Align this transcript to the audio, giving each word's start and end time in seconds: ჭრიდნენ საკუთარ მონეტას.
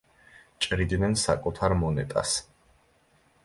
ჭრიდნენ 0.65 1.13
საკუთარ 1.25 1.77
მონეტას. 1.85 2.35